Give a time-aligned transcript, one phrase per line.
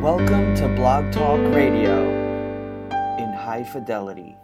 [0.00, 2.08] Welcome to Blog Talk Radio
[3.18, 4.34] in high fidelity.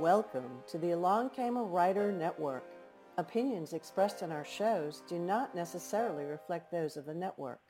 [0.00, 2.64] Welcome to the Along Came a Writer Network.
[3.18, 7.60] Opinions expressed in our shows do not necessarily reflect those of the network.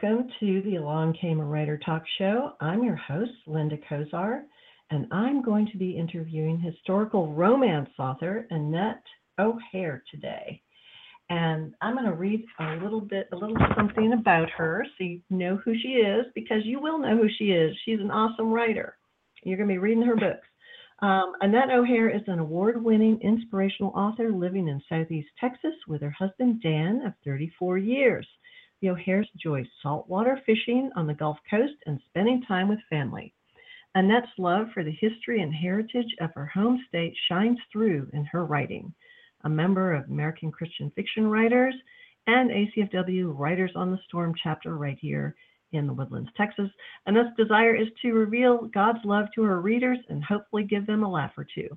[0.00, 2.52] Welcome to the Along Came a Writer Talk Show.
[2.60, 4.42] I'm your host, Linda Kozar,
[4.90, 9.02] and I'm going to be interviewing historical romance author Annette
[9.40, 10.62] O'Hare today.
[11.30, 15.20] And I'm going to read a little bit, a little something about her so you
[15.30, 17.76] know who she is, because you will know who she is.
[17.84, 18.96] She's an awesome writer.
[19.42, 20.46] You're going to be reading her books.
[21.00, 26.14] Um, Annette O'Hare is an award winning inspirational author living in Southeast Texas with her
[26.16, 28.28] husband Dan of 34 years.
[28.84, 33.34] O'Hares enjoy saltwater fishing on the Gulf Coast and spending time with family.
[33.96, 38.44] Annette's love for the history and heritage of her home state shines through in her
[38.44, 38.94] writing.
[39.42, 41.74] A member of American Christian Fiction Writers
[42.28, 45.34] and ACFW Writers on the Storm chapter right here
[45.72, 46.70] in the Woodlands, Texas.
[47.06, 51.10] Annette's desire is to reveal God's love to her readers and hopefully give them a
[51.10, 51.68] laugh or two.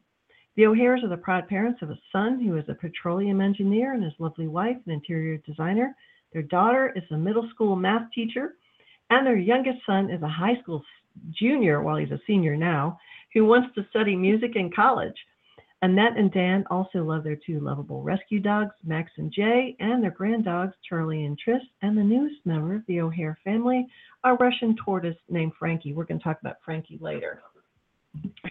[0.55, 4.03] The O'Hares are the proud parents of a son who is a petroleum engineer and
[4.03, 5.95] his lovely wife, an interior designer.
[6.33, 8.55] Their daughter is a middle school math teacher,
[9.09, 10.83] and their youngest son is a high school
[11.31, 12.97] junior, while he's a senior now,
[13.33, 15.15] who wants to study music in college.
[15.83, 20.11] Annette and Dan also love their two lovable rescue dogs, Max and Jay, and their
[20.11, 23.87] grand dogs, Charlie and Tris, and the newest member of the O'Hare family,
[24.23, 25.93] a Russian tortoise named Frankie.
[25.93, 27.41] We're going to talk about Frankie later.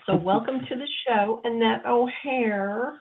[0.07, 3.01] So, welcome to the show, Annette O'Hare.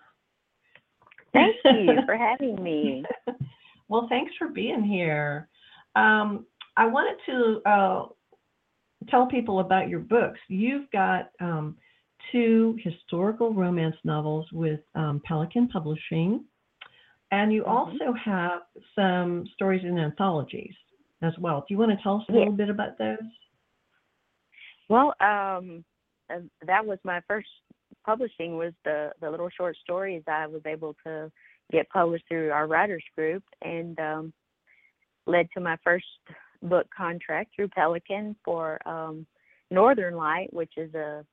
[1.33, 3.03] Thank you for having me.
[3.89, 5.49] Well, thanks for being here.
[5.95, 6.45] Um,
[6.77, 8.05] I wanted to uh,
[9.09, 10.39] tell people about your books.
[10.47, 11.75] You've got um,
[12.31, 16.45] two historical romance novels with um, Pelican Publishing,
[17.31, 17.67] and you Mhm.
[17.67, 18.61] also have
[18.95, 20.75] some stories in anthologies
[21.21, 21.61] as well.
[21.61, 23.17] Do you want to tell us a little bit about those?
[24.87, 25.83] Well, um,
[26.61, 27.49] that was my first
[28.05, 31.31] publishing was the the little short stories I was able to
[31.71, 34.33] get published through our writers group, and um,
[35.25, 36.05] led to my first
[36.63, 39.25] book contract through Pelican for um,
[39.71, 41.25] Northern Light, which is a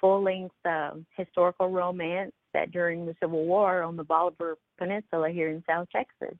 [0.00, 5.50] full length um historical romance set during the Civil War on the Bolivar Peninsula here
[5.50, 6.36] in South Texas.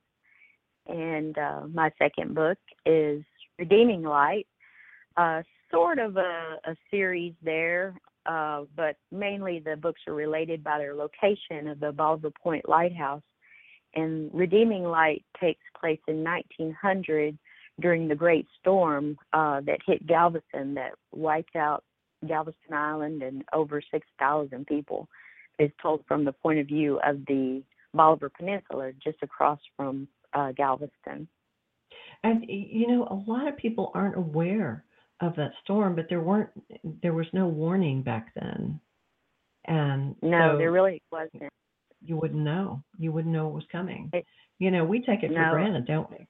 [0.86, 3.22] And uh, my second book is
[3.58, 4.46] Redeeming Light,
[5.16, 7.94] uh, sort of a, a series there,
[8.26, 13.22] uh, but mainly the books are related by their location of the Bolivar Point Lighthouse.
[13.94, 17.38] And Redeeming Light takes place in 1900
[17.80, 21.84] during the Great Storm uh, that hit Galveston that wiped out
[22.26, 25.08] Galveston Island and over 6,000 people.
[25.60, 27.62] Is told from the point of view of the
[27.94, 31.28] Bolivar Peninsula, just across from uh, Galveston.
[32.24, 34.84] And you know, a lot of people aren't aware
[35.20, 36.50] of that storm, but there weren't
[37.02, 38.80] there was no warning back then.
[39.66, 41.50] And No, so there really wasn't.
[42.04, 42.82] You wouldn't know.
[42.98, 44.10] You wouldn't know it was coming.
[44.12, 44.26] It-
[44.60, 46.28] you know, we take it for granted, don't we?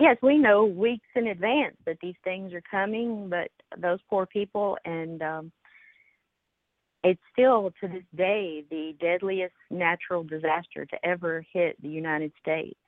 [0.00, 4.76] Yes, we know weeks in advance that these things are coming, but those poor people,
[4.84, 5.52] and um,
[7.04, 12.78] it's still to this day the deadliest natural disaster to ever hit the United States.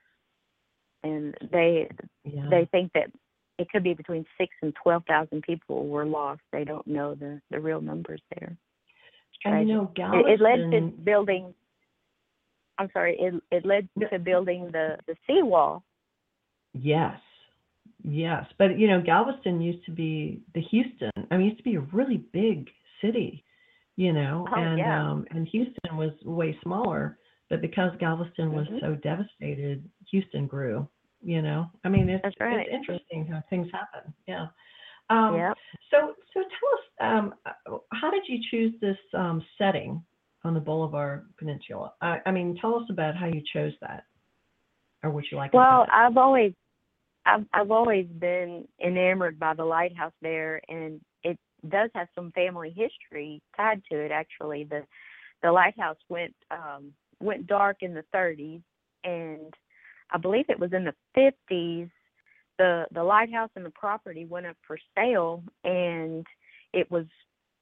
[1.03, 1.89] And they
[2.23, 2.49] Yeah.
[2.49, 3.11] they think that
[3.59, 6.41] it could be between six and twelve thousand people were lost.
[6.51, 8.57] They don't know the the real numbers there.
[9.45, 11.53] And you know, it, it led to building.
[12.77, 13.15] I'm sorry.
[13.19, 15.83] It it led to building the the seawall.
[16.73, 17.17] Yes.
[18.03, 18.45] Yes.
[18.57, 21.11] But you know, Galveston used to be the Houston.
[21.31, 22.69] I mean, it used to be a really big
[23.01, 23.43] city,
[23.95, 25.09] you know, Oh, and yeah.
[25.09, 27.17] um and Houston was way smaller,
[27.49, 28.81] but because Galveston was Mhm.
[28.81, 30.87] so devastated, Houston grew,
[31.21, 31.69] you know.
[31.83, 32.65] I mean, it's right.
[32.67, 34.13] it's interesting how things happen.
[34.27, 34.47] Yeah.
[35.09, 35.57] Um Yep.
[35.91, 37.33] so so tell us um
[37.93, 40.03] how did you choose this um setting
[40.43, 41.93] on the Bolivar Peninsula?
[42.01, 44.05] I, I mean, tell us about how you chose that
[45.03, 45.89] or what you like Well, about it?
[45.93, 46.53] I've always
[47.25, 51.37] I've I've always been enamored by the lighthouse there and it
[51.69, 54.65] does have some family history tied to it actually.
[54.65, 54.83] The
[55.41, 58.61] the lighthouse went um went dark in the 30s
[59.03, 59.53] and
[60.11, 61.89] I believe it was in the 50s
[62.57, 66.25] the the lighthouse and the property went up for sale and
[66.73, 67.05] it was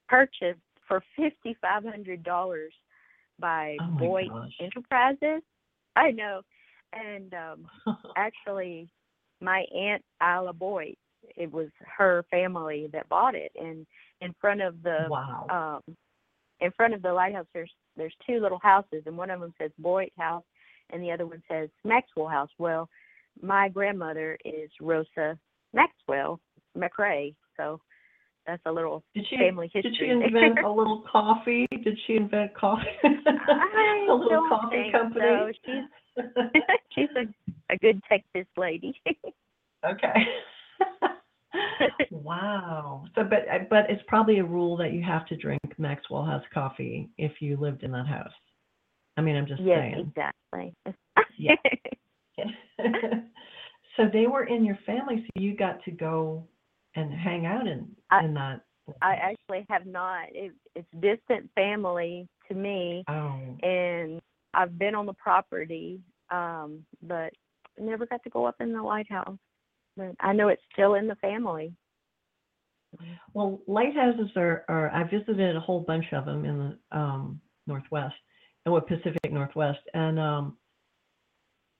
[0.07, 2.67] purchased for $5500
[3.39, 4.51] by Oh Boyd gosh.
[4.59, 5.41] Enterprises.
[5.95, 6.41] I know.
[6.91, 7.67] And um
[8.17, 8.89] actually
[9.41, 10.95] my aunt Isla Boyd,
[11.35, 13.85] it was her family that bought it and
[14.21, 15.81] in front of the wow.
[15.87, 15.95] um
[16.59, 19.71] in front of the lighthouse there's there's two little houses and one of them says
[19.79, 20.43] Boyd House
[20.91, 22.49] and the other one says Maxwell House.
[22.57, 22.87] Well,
[23.41, 25.37] my grandmother is Rosa
[25.73, 26.39] Maxwell
[26.77, 27.79] McRae, so
[28.45, 29.91] that's a little did she family history.
[29.91, 31.65] did she invent a little coffee?
[31.71, 32.83] Did she invent coffee?
[33.03, 35.25] I a little coffee company.
[35.25, 35.51] so.
[35.65, 36.23] She's
[36.95, 38.93] she's a a good Texas lady.
[39.85, 40.13] okay.
[42.11, 43.05] wow.
[43.15, 46.43] So, but uh, but it's probably a rule that you have to drink Maxwell House
[46.53, 48.31] coffee if you lived in that house.
[49.15, 50.11] I mean, I'm just yes, saying.
[50.15, 50.73] exactly.
[51.37, 51.55] Yeah.
[53.97, 56.47] so they were in your family, so you got to go
[56.95, 58.61] and hang out in I- in that.
[59.01, 60.25] I actually have not.
[60.33, 63.39] It, it's distant family to me, Oh.
[63.63, 64.21] and
[64.53, 66.01] I've been on the property,
[66.31, 67.31] um, but
[67.79, 69.37] never got to go up in the lighthouse.
[69.95, 71.73] But I know it's still in the family.
[73.33, 76.57] Well, lighthouses are, are I visited a whole bunch of them in
[76.91, 78.15] the um, Northwest,
[78.65, 80.57] and what Pacific Northwest, and um,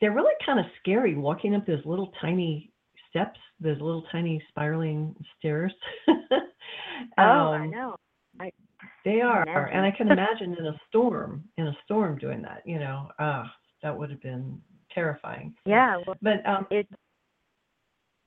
[0.03, 2.69] they're really kind of scary walking up those little tiny
[3.09, 5.71] steps, those little tiny spiraling stairs.
[6.09, 6.43] oh,
[7.17, 7.95] I Um, know.
[9.05, 9.77] They are, imagine.
[9.77, 12.63] and I can imagine in a storm, in a storm doing that.
[12.65, 13.49] You know, ah,
[13.81, 14.61] that would have been
[14.93, 15.55] terrifying.
[15.65, 16.85] Yeah, well, But um, it.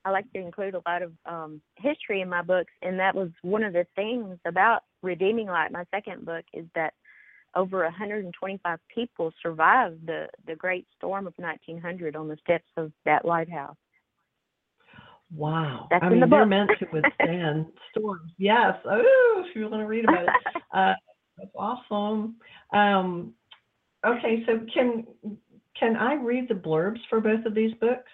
[0.06, 3.28] I like to include a lot of um, history in my books, and that was
[3.42, 5.72] one of the things about Redeeming Light.
[5.72, 6.94] My second book is that
[7.56, 13.24] over 125 people survived the the Great Storm of 1900 on the steps of that
[13.24, 13.76] lighthouse.
[15.34, 18.30] wow, That's I mean, the they're meant to withstand storms.
[18.38, 18.74] Yes.
[18.84, 20.30] Oh, if you want to read about it.
[20.74, 20.92] Uh,
[21.38, 22.36] that's awesome.
[22.74, 23.32] Um,
[24.04, 25.06] okay, so can
[25.78, 28.10] can I read the blurbs for both of these books?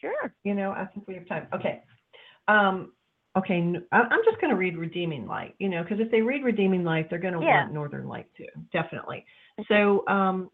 [0.00, 0.34] sure.
[0.44, 1.46] You know, I think we have time.
[1.54, 1.82] Okay.
[2.48, 2.92] Um,
[3.36, 5.54] okay, n- I- I'm just going to read Redeeming Light.
[5.58, 7.62] You know, because if they read Redeeming Light, they're going to Yeah.
[7.62, 9.24] want Northern Light too, definitely.
[9.68, 10.50] So, um,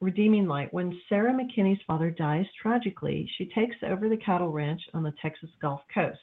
[0.00, 0.72] Redeeming Light.
[0.72, 5.50] When Sarah McKinney's father dies tragically, she takes over the cattle ranch on the Texas
[5.60, 6.18] Gulf Coast.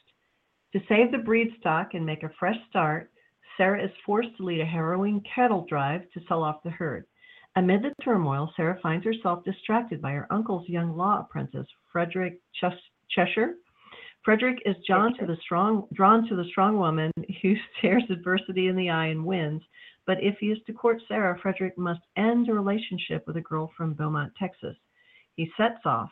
[0.73, 3.11] To save the breed stock and make a fresh start,
[3.55, 7.05] Sarah is forced to lead a harrowing cattle drive to sell off the herd.
[7.55, 12.73] Amid the turmoil, Sarah finds herself distracted by her uncle's young law apprentice, Frederick Ches-
[13.09, 13.55] Cheshire.
[14.23, 17.11] Frederick is drawn to the strong, drawn to the strong woman
[17.41, 19.61] who stares adversity in the eye and wins.
[20.05, 23.71] But if he is to court Sarah, Frederick must end a relationship with a girl
[23.75, 24.75] from Beaumont, Texas.
[25.35, 26.09] He sets off.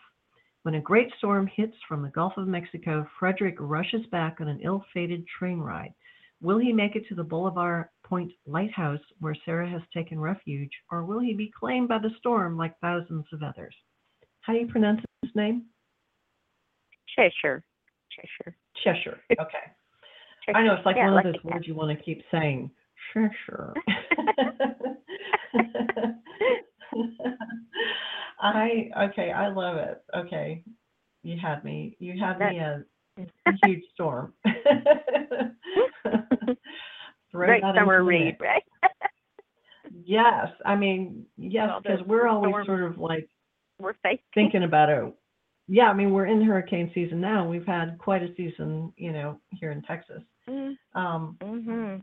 [0.64, 4.60] When a great storm hits from the Gulf of Mexico, Frederick rushes back on an
[4.62, 5.94] ill-fated train ride.
[6.42, 11.06] Will he make it to the Bolivar Point Lighthouse where Sarah has taken refuge, or
[11.06, 13.76] will he be claimed by the storm like thousands of others?
[14.42, 15.66] How do you pronounce his name?
[17.16, 17.64] Cheshire.
[18.16, 18.56] Cheshire.
[18.84, 19.20] Cheshire.
[19.32, 19.66] Okay.
[20.46, 20.58] Cheshire.
[20.58, 22.72] I know it's like yeah, one like of those words you want to keep saying.
[23.14, 23.74] Cheshire.
[28.42, 30.04] I okay, I love it.
[30.16, 30.64] Okay.
[31.24, 31.96] You had me.
[32.00, 32.84] You had me a,
[33.18, 34.34] a huge storm.
[37.34, 38.64] Great summer read, right?
[40.06, 42.68] Yes, I mean, yes, because we're always storms.
[42.68, 43.28] sort of like
[43.80, 44.20] We're facing.
[44.34, 45.14] thinking about it.
[45.68, 47.48] Yeah, I mean, we're in hurricane season now.
[47.48, 50.22] We've had quite a season, you know, here in Texas.
[50.94, 51.98] Um, Mm-hmm.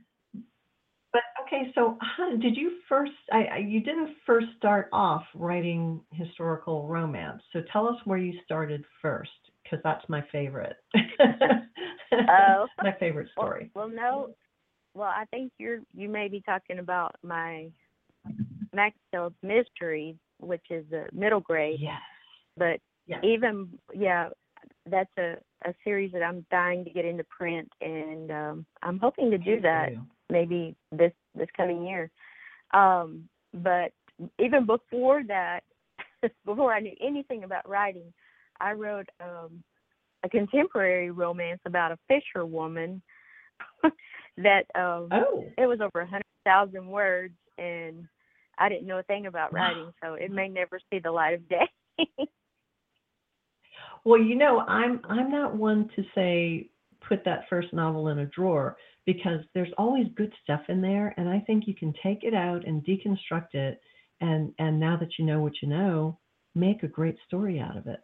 [1.12, 1.96] but okay, so
[2.40, 3.12] did you first?
[3.30, 7.40] I, I you didn't first start off writing historical romance.
[7.52, 9.30] So tell us where you started first,
[9.62, 10.76] because that's my favorite.
[12.28, 12.66] Oh.
[12.82, 13.70] my favorite story.
[13.74, 14.34] well, no.
[14.94, 17.70] Well, I think you're you may be talking about my
[18.74, 21.78] Maxfield's Mysteries, which is the middle grade.
[21.80, 22.00] Yes.
[22.58, 23.20] But Yes.
[23.24, 24.28] even yeah,
[24.90, 29.30] that's a a series that I'm dying to get into print, and um, I'm hoping
[29.30, 29.90] to do that
[30.30, 32.10] maybe this this coming year.
[32.72, 33.92] Um, but
[34.38, 35.60] even before that,
[36.44, 38.12] before I knew anything about writing,
[38.60, 39.62] I wrote um,
[40.24, 43.02] a contemporary romance about a fisherwoman
[44.36, 45.44] that um, Oh.
[45.58, 48.06] it was over a hundred thousand words, and
[48.58, 51.48] I didn't know a thing about writing, so it may never see the light of
[51.48, 51.68] day.
[54.04, 56.70] Well, you know, I'm I'm not one to say
[57.08, 61.28] put that first novel in a drawer because there's always good stuff in there and
[61.28, 63.80] I think you can take it out and deconstruct it
[64.20, 66.18] and and now that you know what you know,
[66.54, 68.00] make a great story out of it.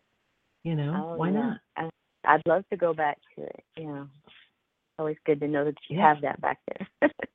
[0.64, 1.33] You know, Oh, why yeah.
[1.33, 1.59] not?
[1.76, 1.90] I,
[2.25, 3.64] I'd love to go back to it.
[3.76, 4.02] Yeah.
[4.26, 6.09] It's always good to know that you Yeah.
[6.14, 7.11] have that back there.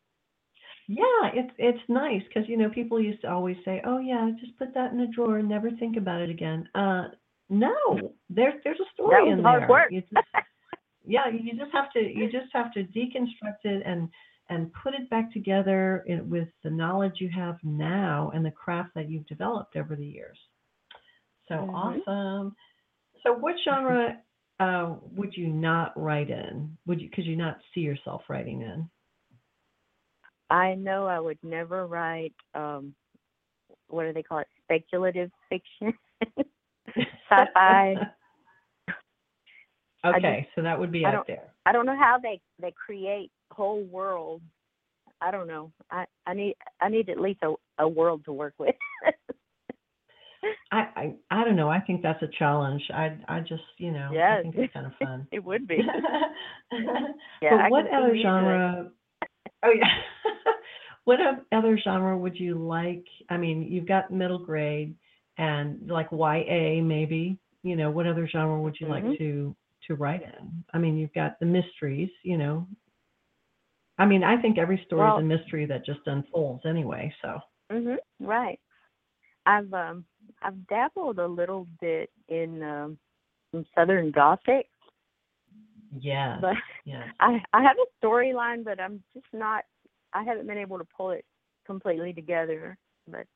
[0.88, 4.58] Yeah, it's it's nice because you know people used to always say, "Oh yeah, just
[4.58, 7.08] put that in a drawer and never think about it again." Uh,
[7.54, 9.70] no, there's there's a story in hard there.
[9.70, 9.92] work.
[9.92, 10.26] You just,
[11.06, 14.10] yeah, you just have to you just have to deconstruct it and
[14.50, 18.90] and put it back together in, with the knowledge you have now and the craft
[18.96, 20.38] that you've developed over the years.
[21.48, 22.02] So Mhm.
[22.08, 22.56] awesome.
[23.22, 24.22] So what genre
[24.60, 26.78] uh, would you not write in?
[26.86, 28.90] Would you could you not see yourself writing in?
[30.50, 32.96] I know I would never write um
[33.88, 34.48] what do they call it?
[34.64, 35.94] Speculative fiction.
[36.96, 37.96] Sci-fi.
[40.06, 41.54] Okay, so that would be I out there.
[41.66, 44.44] I don't know how they they create whole worlds.
[45.22, 45.72] I don't know.
[45.90, 48.76] I I need I need at least a a world to work with.
[50.74, 51.70] I, I I don't know.
[51.70, 52.82] I think that's a challenge.
[52.94, 54.40] I I just you know yes.
[54.40, 55.28] I think it's kind of fun.
[55.32, 55.78] it would be.
[55.78, 56.80] but
[57.42, 58.52] Yeah, I what other see you doing it.
[58.52, 58.92] genre?
[59.64, 59.86] Oh yeah.
[61.06, 61.20] what
[61.54, 63.06] other genre would you like?
[63.30, 64.96] I mean, you've got middle grade
[65.38, 67.38] and like YA maybe.
[67.64, 69.18] You know, what other genre would you like Mhm.
[69.20, 69.56] to
[69.88, 70.64] to write in?
[70.74, 72.10] I mean, you've got the mysteries.
[72.24, 72.68] You know.
[73.98, 77.14] I mean, I think every story Well- is a mystery that just unfolds anyway.
[77.22, 77.40] So.
[77.72, 77.98] Mhm.
[78.20, 78.60] Right.
[79.46, 80.06] I've um
[80.42, 82.98] I've dabbled a little bit in um
[83.52, 84.70] some Southern Gothic,
[86.00, 86.38] Yeah.
[86.42, 87.08] but yes.
[87.20, 89.64] I I have a storyline, but I'm just not.
[90.14, 91.26] I haven't been able to pull it
[91.66, 92.78] completely together.
[93.08, 93.28] But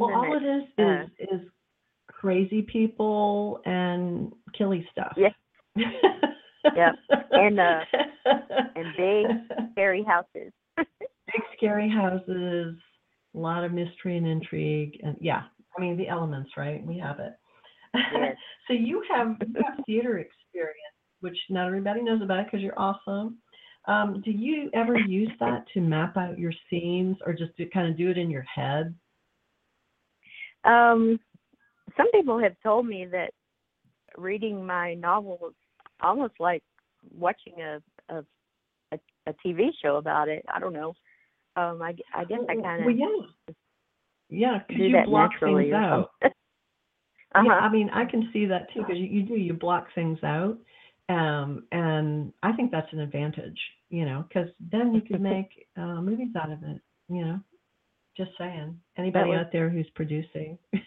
[0.00, 1.48] Well, all it that- is uh, is is
[2.08, 5.16] crazy people and killy stuff.
[5.16, 5.30] Yeah.
[6.74, 6.94] Yep.
[7.30, 7.78] And, uh,
[8.74, 9.26] and big
[9.72, 10.52] scary houses.
[10.76, 12.74] big scary houses,
[13.34, 15.42] a lot of mystery and intrigue, and yeah,
[15.76, 16.84] I mean the elements, right?
[16.84, 17.34] We have it.
[17.94, 18.36] Yes.
[18.66, 23.38] so you have you have theater experience, which not everybody knows about because you're awesome.
[23.86, 27.88] Um, do you ever use that to map out your scenes, or just to kind
[27.88, 28.92] of do it in your head?
[30.66, 31.18] Um,
[31.96, 33.30] some people have told me that
[34.16, 35.54] reading my novel is
[36.00, 36.62] almost like
[37.16, 38.24] watching a a
[38.92, 40.44] a, a TV show about it.
[40.52, 40.94] I don't know.
[41.56, 43.06] Um, I, I guess I Well, kind of well, yeah,
[44.28, 46.10] yeah, because do you that block things out.
[46.22, 47.42] uh-huh.
[47.44, 50.18] Yeah, I mean, I can see that too because you, you do you block things
[50.22, 50.58] out,
[51.08, 53.58] um, and I think that's an advantage,
[53.88, 57.40] you know, because then you could make uh, movies out of it, you know.
[58.16, 60.58] Just saying, anybody was- out there who's producing.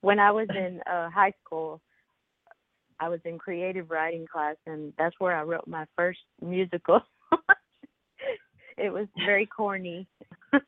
[0.00, 1.80] when I was in uh, high school,
[3.00, 7.00] I was in creative writing class, and that's where I wrote my first musical.
[8.78, 10.06] it was very corny.
[10.52, 10.62] it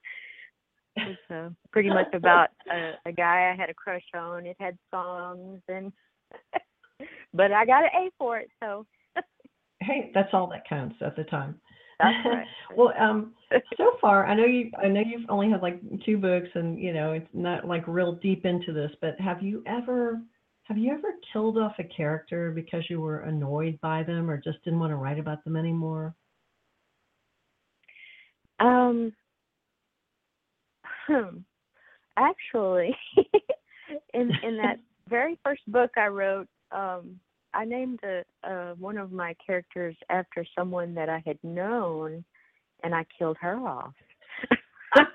[0.96, 4.46] was uh, pretty much about a, a guy I had a crush on.
[4.46, 5.92] It had songs, and
[7.32, 8.86] but I got an A for it, so
[9.80, 11.60] hey, that's all that counts at the time.
[11.98, 12.46] That's right.
[12.76, 13.32] well, um,
[13.76, 14.70] so far, I know you.
[14.82, 18.12] I know you've only had like two books, and you know it's not like real
[18.16, 18.90] deep into this.
[19.00, 20.20] But have you ever,
[20.64, 24.62] have you ever killed off a character because you were annoyed by them, or just
[24.64, 26.14] didn't want to write about them anymore?
[28.58, 29.12] Um,
[31.06, 31.38] hmm.
[32.18, 32.96] Actually,
[34.14, 37.20] in in that very first book I wrote, um,
[37.56, 42.22] I named a, uh, one of my characters after someone that I had known,
[42.84, 43.94] and I killed her off.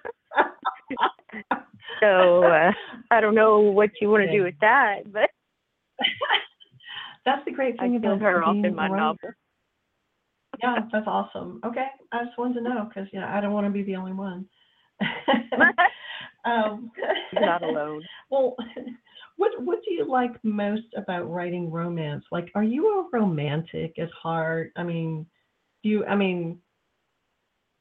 [2.02, 2.72] so uh,
[3.12, 5.30] I don't know what you want to do with that, but
[7.26, 8.96] That's the great I thing about killed her off in my writer.
[8.96, 9.30] novel.
[10.62, 11.60] Yeah, that's awesome.
[11.66, 13.96] Okay, I just wanted to know because you know I don't want to be the
[13.96, 14.48] only one.
[16.46, 16.92] um,
[17.32, 18.04] You're not alone.
[18.30, 18.56] Well,
[19.42, 22.24] what what do you like most about writing romance?
[22.32, 24.72] Like, are you a romantic at heart?
[24.78, 25.26] I mean,
[25.82, 26.06] do you?
[26.06, 26.60] I mean,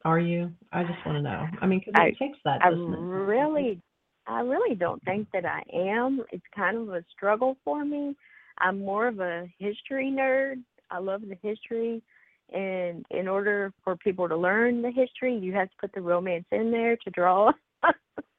[0.06, 0.50] are you?
[0.72, 1.46] I just want to know.
[1.60, 2.64] I mean, because it takes that.
[2.64, 3.78] I really,
[4.26, 6.24] I really don't think that I am.
[6.32, 8.16] It's kind of a struggle for me.
[8.56, 10.62] I'm more of a history nerd.
[10.90, 12.02] I love the history,
[12.54, 16.46] and in order for people to learn the history, you have to put the romance
[16.52, 17.52] in there to draw.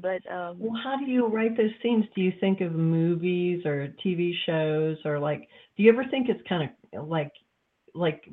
[0.00, 2.04] but um, Well, how do you write those scenes?
[2.14, 5.48] Do you think of movies or TV shows or like?
[5.76, 7.32] Do you ever think it's kind of like,
[7.94, 8.28] like,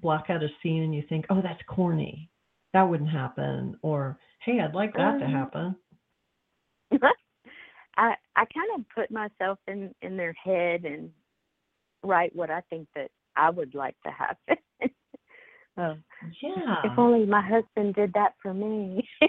[0.00, 2.28] block out a scene and you think, oh, that's corny,
[2.72, 5.76] that wouldn't happen, or hey, I'd like that to Um, happen.
[7.96, 11.10] I I kind of put myself in in their head and
[12.02, 14.56] write what I think that I would like to happen.
[15.76, 15.94] uh,
[16.42, 16.76] yeah.
[16.84, 19.08] If only my husband did that for me.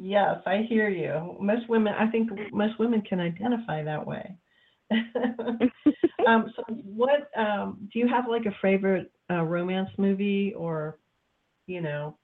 [0.00, 1.36] yes, I hear you.
[1.40, 4.36] Most women, I think most women can identify that way.
[6.26, 10.98] um, so, what um, do you have like a favorite uh, romance movie, or
[11.66, 12.16] you know,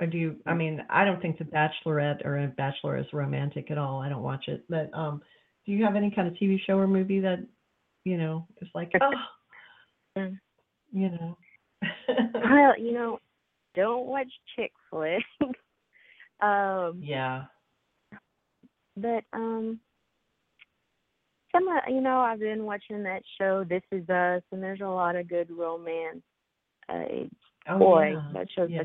[0.00, 0.36] or do you?
[0.46, 4.00] I mean, I don't think The Bachelorette or a Bachelor is romantic at all.
[4.00, 5.20] I don't watch it, but um,
[5.66, 7.44] do you have any kind of TV show or movie that
[8.04, 9.10] you know is like, oh,
[10.18, 10.38] Mm.
[10.92, 11.38] you know?
[12.34, 13.18] well, you know,
[13.74, 15.24] don't watch chick flicks.
[16.42, 17.44] Um, yeah.
[18.96, 19.80] but um,
[21.52, 24.86] some of you know I've been watching that show This Is Us, and there's a
[24.86, 26.22] lot of good romance.
[26.88, 27.26] Uh,
[27.68, 28.30] Oh, boy, yeah.
[28.34, 28.82] that show's yeah.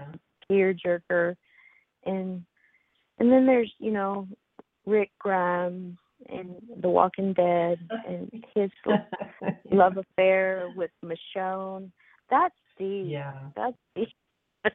[0.49, 1.35] a tearjerker,
[2.05, 2.43] and
[3.19, 4.27] and then there's you know
[4.85, 5.97] Rick Grimes
[6.29, 8.69] and The Walking Dead and his
[9.71, 11.91] love affair with Michonne.
[12.29, 13.05] That's deep.
[13.07, 13.33] Yeah.
[13.55, 14.09] That's deep.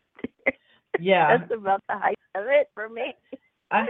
[1.00, 1.38] Yeah.
[1.38, 3.14] That's about the height of it for me.
[3.70, 3.88] I know.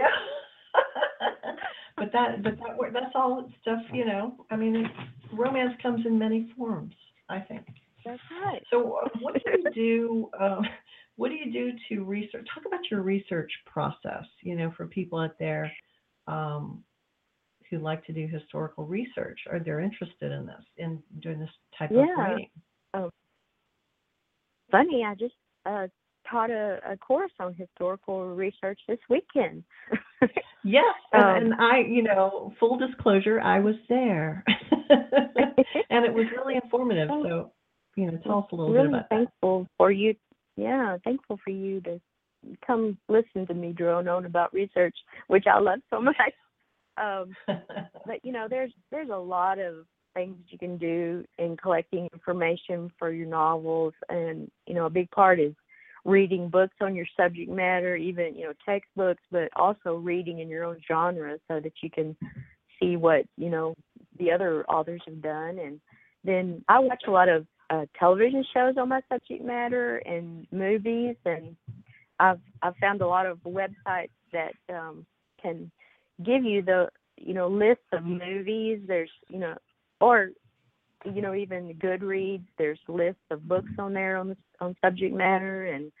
[1.97, 4.45] but that, but that, that's all stuff, you know.
[4.49, 4.91] I mean, it,
[5.33, 6.93] romance comes in many forms.
[7.29, 7.65] I think.
[8.05, 8.61] That's right.
[8.69, 10.29] So, uh, what do you do?
[10.39, 10.65] Um,
[11.15, 12.45] what do you do to research?
[12.53, 14.25] Talk about your research process.
[14.41, 15.71] You know, for people out there
[16.27, 16.83] um,
[17.69, 21.91] who like to do historical research, or they're interested in this, in doing this type
[21.91, 22.13] of Yeah.
[22.17, 22.49] writing.
[24.71, 25.87] Funny, I just uh
[26.31, 29.63] taught a, a course on historical research this weekend.
[30.63, 36.27] Yes, and, Um, and I, you know, full disclosure, I was there, and it was
[36.35, 37.09] really informative.
[37.23, 37.51] So,
[37.95, 39.15] you know, tell us a little really bit about that.
[39.15, 40.13] thankful for you.
[40.55, 41.99] Yeah, thankful for you to
[42.65, 44.95] come listen to me drone on about research,
[45.27, 46.15] which I love so much.
[46.97, 47.35] Um,
[48.05, 52.91] but you know, there's there's a lot of things you can do in collecting information
[52.99, 55.53] for your novels, and you know, a big part is
[56.03, 60.63] reading books on your subject matter, even you know textbooks, but also reading in your
[60.63, 62.15] own genre so that you can
[62.79, 63.75] see what you know
[64.17, 65.59] the other authors have done.
[65.59, 65.79] And
[66.23, 71.15] then I watch a lot of uh, television shows on my subject matter and movies,
[71.25, 71.55] and
[72.19, 75.05] I've I've found a lot of websites that um,
[75.41, 75.71] can
[76.23, 78.81] give you the you know list of movies.
[78.87, 79.55] There's you know
[79.99, 80.31] or
[81.05, 82.45] you know even Goodreads.
[82.57, 85.91] There's lists of books on there on on subject matter, and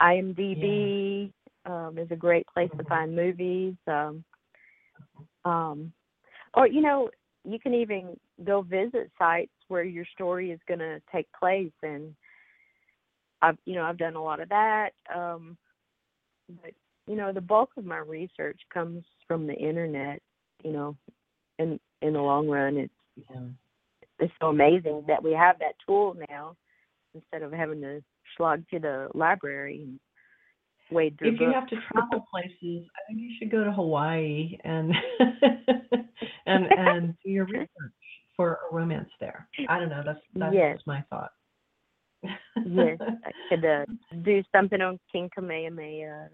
[0.00, 1.32] IMDb
[1.66, 3.74] um, is a great place to find movies.
[3.86, 4.24] Um,
[5.44, 5.92] um,
[6.54, 7.10] or you know
[7.44, 12.14] you can even go visit sites where your story is going to take place, and
[13.42, 14.90] I've you know I've done a lot of that.
[15.14, 15.56] Um,
[16.62, 16.72] but
[17.06, 20.20] you know the bulk of my research comes from the internet.
[20.64, 20.96] You know,
[21.58, 22.92] in in the long run, it's
[23.30, 23.40] Yeah.
[24.18, 26.56] It's so amazing that we have that tool now
[27.14, 28.02] instead of having to
[28.36, 30.00] slog to the library and
[30.90, 34.58] wade through If you have to travel places, I think you should go to Hawaii
[34.64, 34.92] and
[36.46, 37.68] and and do your research
[38.36, 39.48] for a romance there.
[39.68, 40.02] I don't know.
[40.04, 40.76] That's that's Yes.
[40.76, 41.32] just my thought.
[42.64, 43.84] yes, I could uh,
[44.22, 46.28] do something on King Kamehameha.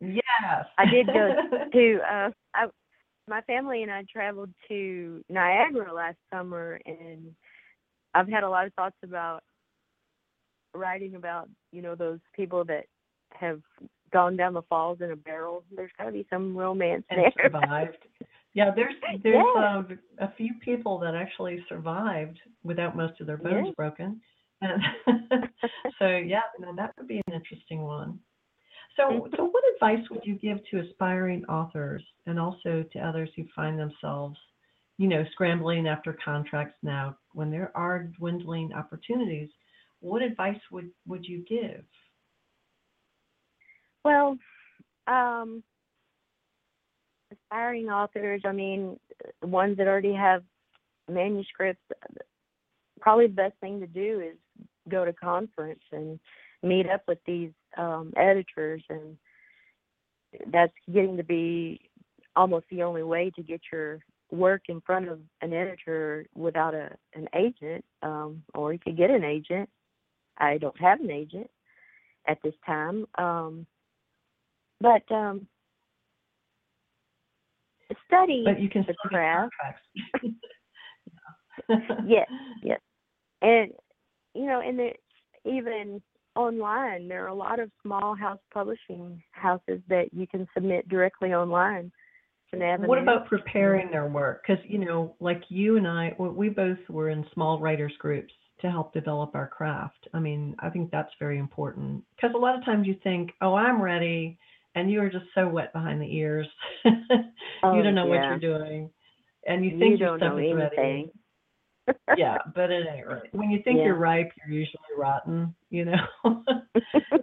[0.00, 0.66] yes.
[0.78, 1.34] I did go
[1.72, 2.66] to uh I
[3.28, 7.34] my family and I traveled to Niagara last summer and
[8.14, 9.42] I've had a lot of thoughts about
[10.74, 12.86] writing about, you know, those people that
[13.32, 13.60] have
[14.12, 15.64] gone down the falls in a barrel.
[15.74, 17.32] There's gotta be some romance and there.
[17.50, 17.98] survived.
[18.54, 19.76] Yeah, there's there's Yeah.
[19.76, 23.72] um, a few people that actually survived without most of their bones Yeah.
[23.76, 24.20] broken.
[24.60, 24.82] And
[25.98, 26.42] so yeah,
[26.76, 28.18] that would be an interesting one.
[28.98, 29.36] So Mhm.
[29.36, 33.78] so what advice would you give to aspiring authors and also to others who find
[33.78, 34.38] themselves,
[34.98, 39.50] you know, scrambling after contracts now when there are dwindling opportunities?
[40.00, 41.84] What advice would would you give?
[44.04, 44.36] Well,
[45.06, 45.62] um,
[47.30, 48.98] aspiring authors, I mean,
[49.40, 50.42] the ones that already have
[51.08, 51.84] manuscripts,
[53.00, 54.36] probably the best thing to do is
[54.88, 56.18] go to conference and
[56.62, 59.16] meet up with these um, editors, and
[60.52, 61.80] that's getting to be
[62.36, 64.00] almost the only way to get your
[64.30, 69.10] work in front of an editor without a an agent, um, or you could get
[69.10, 69.68] an agent.
[70.38, 71.50] I don't have an agent
[72.26, 73.06] at this time.
[73.16, 73.66] Um,
[74.80, 75.46] but um,
[78.06, 79.52] study But you can the craft.
[82.06, 82.28] Yes,
[82.62, 82.80] yes,
[83.42, 83.72] and
[84.34, 84.90] you know, and the,
[85.44, 86.00] even
[86.36, 87.08] online.
[87.08, 91.90] There are a lot of small house publishing houses that you can submit directly online.
[92.88, 94.42] What about preparing their work?
[94.46, 98.70] Because you know, like you and I, we both were in small writers groups to
[98.70, 100.08] help develop our craft.
[100.14, 103.54] I mean, I think that's very important because a lot of times you think, "Oh,
[103.54, 104.38] I'm ready,"
[104.74, 106.48] and you are just so wet behind the ears.
[107.60, 108.88] Oh, you don't know what you're doing,
[109.44, 111.10] and you You think your don't stuff know is ready.
[112.16, 113.34] Yeah, but it ain't right.
[113.34, 113.86] When you think Yeah.
[113.86, 116.04] you're ripe, you're usually rotten, you know.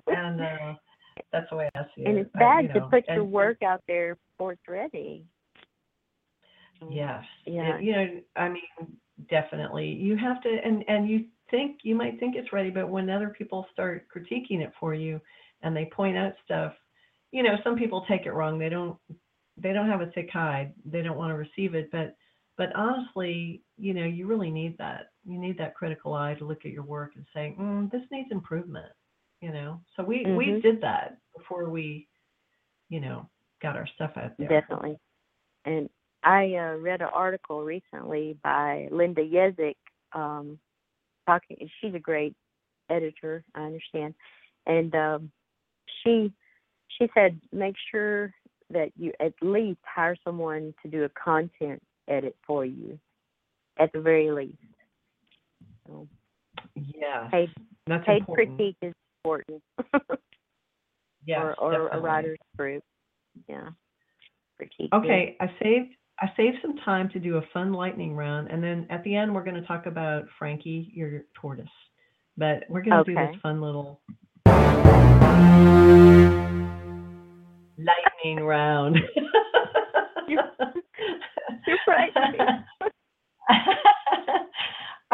[0.07, 0.73] and uh,
[1.31, 2.07] that's the way I see it.
[2.07, 5.25] and it's bad you to know, put your work out there before it's ready.
[6.89, 7.23] Yes.
[7.45, 7.77] Yeah.
[7.77, 8.97] It- you know, I mean,
[9.29, 9.87] definitely.
[9.87, 13.29] You have to, and and you think you might think it's ready, but when other
[13.29, 15.21] people start critiquing it for you,
[15.61, 16.73] and they point out stuff,
[17.31, 18.59] you know, some people take it wrong.
[18.59, 18.97] They don't,
[19.57, 20.73] they don't have a thick hide.
[20.85, 21.89] They don't want to receive it.
[21.91, 22.15] But,
[22.57, 25.11] but honestly, you know, you really need that.
[25.25, 28.31] You need that critical eye to look at your work and say, mm, this needs
[28.31, 28.91] improvement.
[29.41, 29.81] You know.
[29.95, 30.61] So we we Mhm.
[30.61, 32.07] did that before we,
[32.89, 33.29] you know,
[33.61, 34.47] got our stuff out there.
[34.47, 34.97] Definitely.
[35.65, 35.89] And
[36.23, 39.75] I uh, read an article recently by Linda Yezak.
[40.13, 40.59] Um,
[41.25, 42.35] talking, she's a great
[42.89, 44.15] editor, I understand,
[44.65, 45.31] and um,
[46.01, 46.31] she
[46.87, 48.33] she said make sure
[48.69, 52.99] that you at least hire someone to do a content edit for you,
[53.77, 54.57] at the very least.
[55.87, 56.07] So
[56.75, 57.29] Yeah.
[57.29, 57.49] paid
[57.87, 58.57] That's paid important.
[58.57, 59.63] critique is important,
[61.25, 62.83] Yes, or or a writer's group.
[63.47, 63.69] Yeah.
[64.57, 64.93] Critique.
[64.93, 68.87] Okay, I saved I saved some time to do a fun lightning round, and then
[68.89, 71.67] at the end we're going to talk about Frankie, your tortoise.
[72.37, 74.01] But we're going to do this fun little
[77.77, 78.97] lightning round.
[81.67, 82.87] You're frightening me.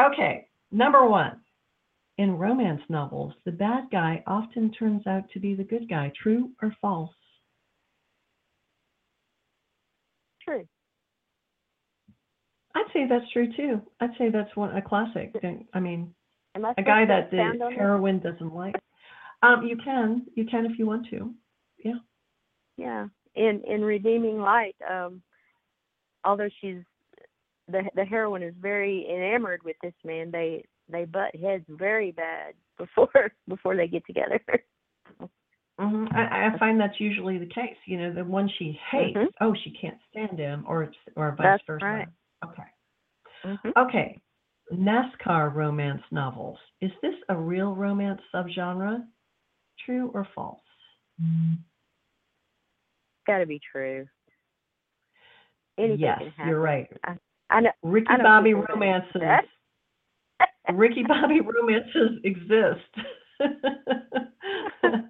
[0.00, 1.40] okay, number one.
[2.18, 6.12] In romance novels, the bad guy often turns out to be the good guy.
[6.22, 7.10] True or false?
[10.42, 10.66] True.
[12.74, 13.80] I'd say that's true too.
[14.00, 15.34] I'd say that's one a classic.
[15.74, 16.14] I mean,
[16.54, 17.78] a guy that the expound on this?
[17.78, 18.76] heroine doesn't like.
[19.42, 21.34] Um, you can, you can if you want to.
[21.84, 21.92] Yeah.
[22.76, 23.06] Yeah.
[23.34, 25.22] In in Redeeming Light, um,
[26.24, 26.82] although she's
[27.68, 32.54] the the heroine is very enamored with this man, they they butt heads very bad
[32.78, 34.40] before before they get together.
[35.78, 37.76] hmm I, I find that's usually the case.
[37.86, 39.28] You know, the one she hates, Mhm.
[39.40, 41.84] oh, she can't stand him, or or vice That's versa.
[41.86, 42.08] right.
[42.44, 42.62] Okay.
[43.44, 43.72] Mhm.
[43.76, 44.20] Okay.
[44.72, 46.58] NASCAR romance novels.
[46.80, 49.06] Is this a real romance subgenre?
[49.84, 50.60] True or false?
[53.26, 54.06] Got to be true.
[55.78, 56.48] Anything yes, can happen.
[56.48, 56.88] you're right.
[57.50, 57.70] I know.
[57.82, 59.12] Ricky I Bobby romances.
[60.72, 62.80] Ricky Bobby romances exist.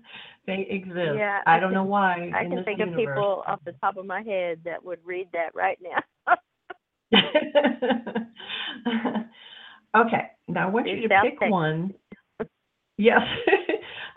[0.46, 1.16] they exist.
[1.16, 2.31] Yeah, I, I don't know why.
[2.35, 5.55] I can think of people off the top of my head that would read that
[5.55, 6.01] right now.
[9.96, 11.51] okay, now I want you to South pick Texas.
[11.51, 11.94] one.
[12.98, 13.20] Yes,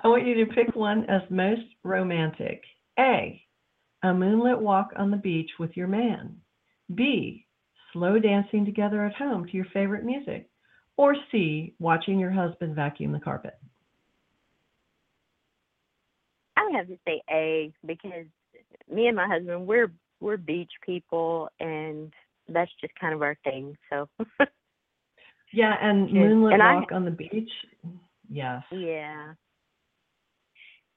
[0.03, 2.63] I want you to pick one as most romantic.
[2.99, 3.41] A,
[4.05, 6.35] a moonlit walk on the beach with your man.
[6.93, 7.45] B,
[7.91, 10.49] slow dancing together at home to your favorite music.
[10.97, 13.55] Or C, watching your husband vacuum the carpet.
[16.57, 18.25] I would have to say A because
[18.89, 19.91] me and my husband we're
[20.21, 22.13] we're beach people and
[22.47, 23.75] that's just kind of our thing.
[23.89, 24.07] So
[25.51, 27.51] Yeah, and moonlit And I- walk on the beach.
[28.29, 28.63] Yes.
[28.71, 29.33] yeah.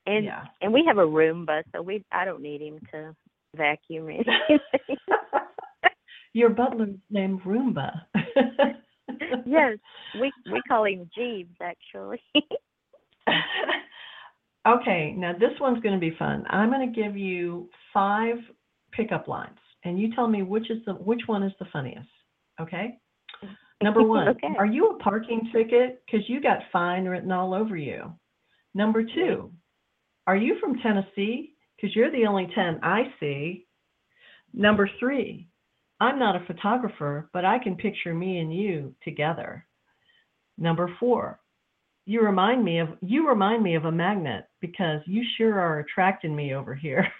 [0.09, 0.45] And yeah.
[0.61, 3.15] and we have a Roomba, so we I don't need him to
[3.55, 4.59] vacuum anything.
[6.33, 7.91] Your butler's named Roomba.
[9.45, 9.77] yes,
[10.19, 12.23] we we call him Jeeves actually.
[14.67, 16.43] okay, now this one's going to be fun.
[16.49, 18.37] I'm going to give you five
[18.91, 22.09] pickup lines, and you tell me which is the which one is the funniest.
[22.59, 22.97] Okay.
[23.81, 24.49] Number one, Okay.
[24.57, 26.01] are you a parking ticket?
[26.05, 28.11] Because you got fine written all over you.
[28.73, 29.51] Number two,
[30.29, 31.55] are you from Tennessee?
[31.75, 33.65] Because you're the only 10 I see.
[34.53, 35.47] Number three,
[35.99, 39.65] I'm not a photographer, but I can picture me and you together.
[40.55, 41.39] Number four,
[42.05, 46.35] you remind me of you remind me of a magnet because you sure are attracting
[46.35, 47.07] me over here.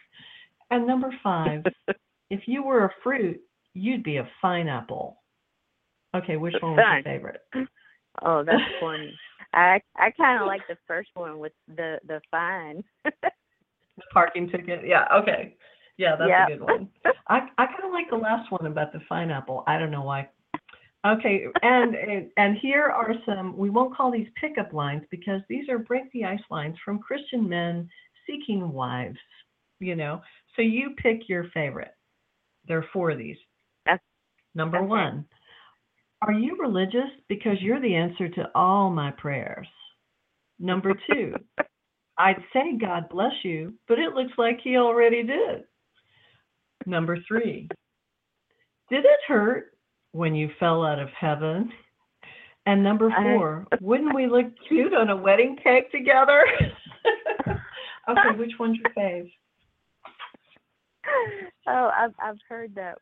[0.72, 1.64] And number five,
[2.30, 3.42] if you were a fruit,
[3.74, 5.18] you'd be a pineapple.
[6.16, 7.42] Okay, which one was your favorite?
[8.24, 9.14] oh, that's funny.
[9.54, 12.84] I I kind of like the first one with the the fine.
[13.04, 13.12] The
[14.14, 14.82] parking ticket.
[14.86, 15.56] Yeah, okay.
[15.98, 16.48] Yeah, that's Yep.
[16.48, 16.90] a good one.
[17.28, 19.64] I, I kind of like the last one about the pineapple.
[19.68, 20.30] I don't know why.
[21.06, 23.58] Okay, and, and and here are some.
[23.58, 27.48] We won't call these pickup lines because these are break the ice lines from Christian
[27.48, 27.90] men
[28.28, 29.18] seeking wives.
[29.80, 30.22] You know,
[30.56, 31.94] so you pick your favorite.
[32.68, 33.38] There are four of these.
[33.86, 34.00] That's-
[34.56, 34.88] Number okay.
[34.88, 35.26] one.
[36.22, 37.10] Are you religious?
[37.28, 39.68] Because you're the answer to all my prayers.
[40.60, 41.36] Number two.
[42.18, 45.64] I'd say God bless you, but it looks like he already did.
[46.86, 47.70] Number three.
[48.90, 49.74] Did it hurt
[50.12, 51.72] when you fell out of heaven?
[52.66, 56.44] And number four, wouldn't we look cute on a wedding cake together?
[58.10, 59.32] okay, which one's your fave?
[61.68, 62.98] oh, I've I've heard that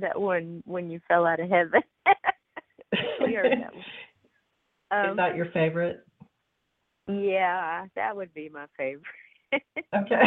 [0.00, 1.82] that one when you fell out of heaven.
[3.24, 3.84] we heard that one.
[5.04, 6.06] Is Um, that your favorite?
[7.08, 9.04] yeah, that would be my favorite.
[9.94, 10.22] Okay.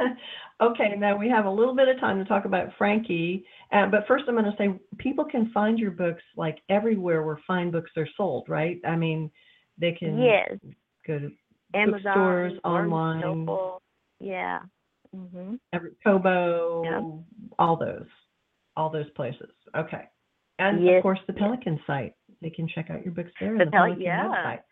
[0.60, 3.44] okay, now we have a little bit of time to talk about Frankie.
[3.72, 7.40] Uh, but first, I'm going to say people can find your books like everywhere where
[7.46, 8.80] fine books are sold, right?
[8.86, 9.30] I mean,
[9.78, 10.56] they can yes,
[11.06, 11.30] go to
[11.74, 13.20] Amazon, bookstores, online.
[13.20, 13.82] Noble.
[14.20, 14.60] Yeah.
[15.14, 15.58] Mhm.
[15.72, 17.41] every, Kobo, Yeah.
[17.58, 18.06] All those,
[18.76, 19.50] all those places.
[19.76, 20.04] Okay.
[20.58, 21.32] And Yes, of course, the.
[21.32, 22.14] Pelican site.
[22.40, 23.56] They can check out your books there.
[23.58, 24.28] The the Pel- Pelican yeah.
[24.28, 24.62] website.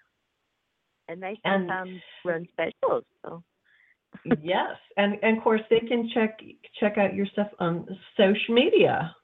[1.08, 3.04] And they And- sometimes run specials.
[3.24, 3.42] So
[4.40, 6.40] yes, and and of course they can check
[6.78, 9.14] check out your stuff on social media.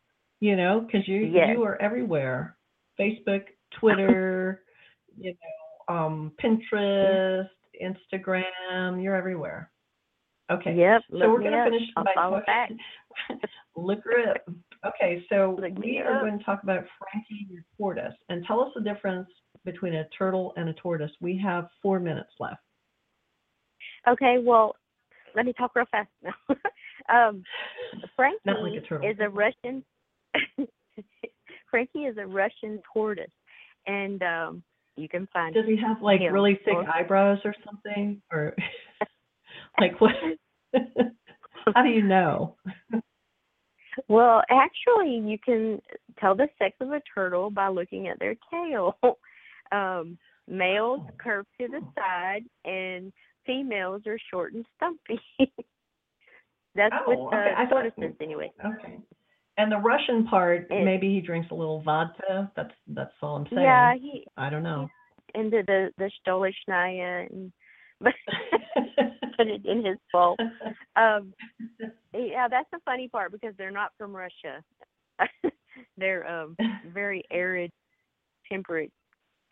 [0.41, 1.51] You know, because you Yes.
[1.57, 2.57] you are everywhere.
[2.99, 3.45] Facebook,
[3.79, 4.65] Twitter,
[5.17, 5.35] you
[5.89, 7.49] know, um, Pinterest,
[7.83, 9.03] Instagram.
[9.03, 9.71] You're everywhere.
[10.51, 10.75] Okay.
[10.77, 11.03] Yep.
[11.11, 11.65] So we're going to up.
[11.69, 12.71] finish I'll by back.
[13.77, 14.37] look her up.
[14.87, 16.23] Okay, so Look we are up.
[16.23, 19.29] going to talk about Frankie your tortoise and tell us the difference
[19.65, 21.11] between a turtle and a tortoise.
[21.21, 22.61] We have four minutes left.
[24.09, 24.77] Okay, well,
[25.35, 26.35] let me talk real fast now.
[27.29, 27.43] um,
[28.15, 29.85] Frankie like a is a Russian.
[31.71, 33.27] Frankie is a Russian tortoise,
[33.87, 34.63] and um,
[34.97, 38.23] you can find Does he have like him really thick or- eyebrows or something?
[38.31, 38.55] Or
[39.81, 40.13] like what?
[41.75, 42.57] How do you know?
[44.09, 45.81] Well, actually, you can
[46.21, 48.97] tell the sex of a turtle by looking at their tail.
[49.73, 53.13] Um, males curve to the side, and
[53.45, 55.21] females are short and stumpy.
[56.77, 57.53] That's Oh, the okay.
[57.57, 58.53] I thought- tortoises, anyway.
[58.65, 58.99] Okay.
[59.59, 62.49] And the Russian part, It- maybe he drinks a little vodka.
[62.55, 63.63] That's that's all I'm saying.
[63.63, 64.89] Yeah, he I don't know.
[65.35, 67.53] into the the Stolichnaya and
[68.01, 68.13] but
[69.37, 70.37] put it in his bowl.
[70.97, 71.33] Um,
[72.15, 74.63] yeah, that's the funny part because they're not from Russia.
[75.97, 76.57] they're um
[76.93, 77.71] very arid,
[78.51, 78.93] temperate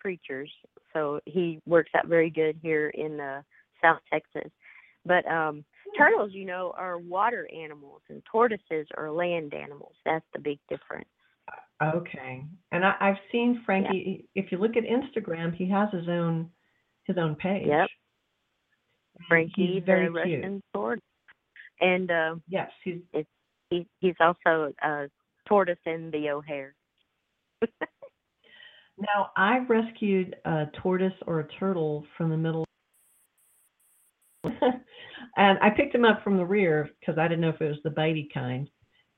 [0.00, 0.50] creatures.
[0.92, 3.42] So he works out very good here in uh,
[3.82, 4.50] South Texas.
[5.06, 5.64] But um
[5.98, 9.94] turtles, you know, are water animals and tortoises are land animals.
[10.04, 11.08] That's the big difference.
[11.82, 12.44] Okay.
[12.72, 14.26] And I, I've seen Frankie.
[14.34, 16.50] If you look at Instagram, he has his own
[17.04, 17.66] his own page.
[17.66, 17.88] Yep.
[19.28, 20.40] Frankie, he's very the cute.
[20.42, 21.02] Russian tortoise.
[21.80, 23.00] And uh, Yes, he's
[23.70, 25.08] he, he's also a
[25.46, 26.74] tortoise in the O'Hare.
[28.98, 32.64] now I rescued a tortoise or a turtle from the middle.
[34.44, 37.78] and I picked him up from the rear because I didn't know if it was
[37.82, 38.68] the bitey kind.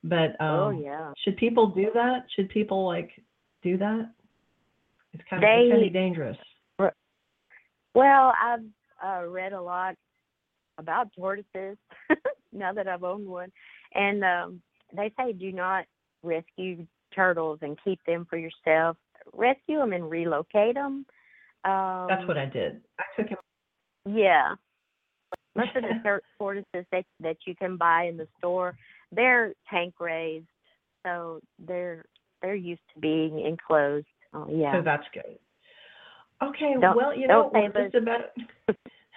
[0.05, 1.13] But um, oh yeah.
[1.25, 2.27] should people do that?
[2.35, 3.11] Should people like
[3.63, 4.11] do that?
[5.13, 6.39] It's kind of They- it can be dangerous.
[7.95, 8.61] Well, I've
[9.05, 9.95] uh, read a lot
[10.79, 11.77] about tortoises
[12.53, 13.51] now that I've owned one,
[13.95, 14.61] and um,
[14.95, 15.85] they say do not
[16.23, 18.97] rescue turtles and keep them for yourself.
[19.33, 21.07] Rescue them and relocate them.
[21.65, 22.81] Um, That's what I did.
[22.99, 23.39] I took him.
[24.09, 24.55] Yeah.
[25.57, 28.77] Most of the tortoises that that you can buy in the store,
[29.11, 30.47] they're tank raised,
[31.05, 32.05] so they're
[32.43, 34.07] they're used to being enclosed.
[34.35, 34.75] Oh yeah.
[34.75, 35.39] So that's good.
[36.43, 38.21] Okay, Don't- well, you know, we're just about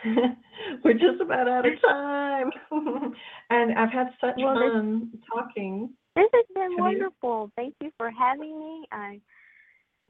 [0.84, 2.52] we're just about out of time.
[3.50, 5.90] and I've had such Well, this- fun talking.
[6.16, 7.52] This has been you- wonderful.
[7.56, 8.86] Thank you for having me.
[8.92, 9.20] I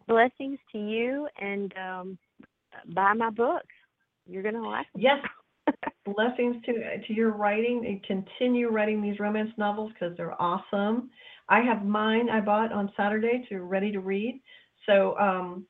[0.07, 2.17] blessings to you and um
[2.93, 3.63] buy my book.
[4.27, 5.01] You're gonna like them.
[5.01, 5.25] Yes,
[6.05, 6.73] blessings to
[7.05, 11.09] to your writing and continue writing these romance novels because they're awesome.
[11.49, 14.41] I have mine I bought on Saturday to ready to read.
[14.85, 15.65] So um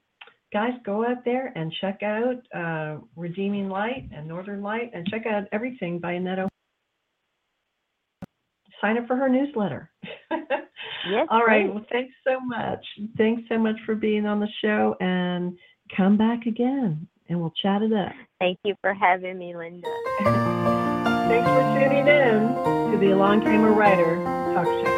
[0.52, 5.26] guys go out there and check out uh, Redeeming Light and Northern Light and check
[5.26, 6.50] out everything by Annette.
[8.82, 9.90] Sign up for her newsletter.
[11.10, 11.66] Yes, All right.
[11.66, 11.74] please.
[11.74, 12.86] Well, thanks so much.
[13.18, 15.58] Thanks so much for being on the show and
[15.96, 18.12] come back again and we'll chat it up.
[18.40, 19.88] Thank you for having me, Linda.
[21.30, 24.16] Thanks for tuning in to the Along Came a Writer
[24.54, 24.89] talk show.